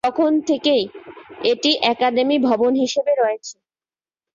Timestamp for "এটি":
1.43-1.71